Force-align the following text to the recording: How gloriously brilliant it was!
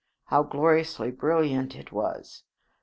How 0.29 0.41
gloriously 0.41 1.11
brilliant 1.11 1.75
it 1.75 1.91
was! 1.91 2.41